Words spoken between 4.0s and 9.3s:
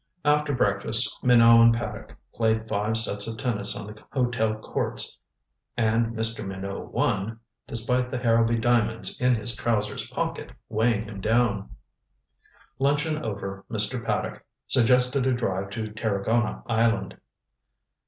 hotel courts. And Mr. Minot won, despite the Harrowby diamonds